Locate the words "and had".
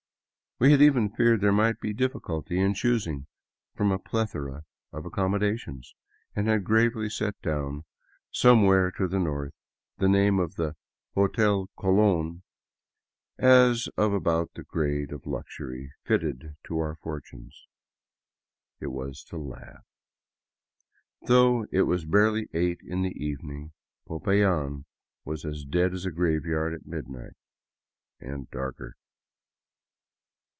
6.35-6.65